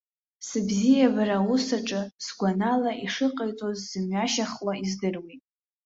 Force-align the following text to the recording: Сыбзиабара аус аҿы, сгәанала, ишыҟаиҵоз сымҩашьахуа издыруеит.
Сыбзиабара 0.47 1.37
аус 1.41 1.67
аҿы, 1.77 2.01
сгәанала, 2.25 2.91
ишыҟаиҵоз 3.05 3.79
сымҩашьахуа 3.89 4.73
издыруеит. 4.83 5.43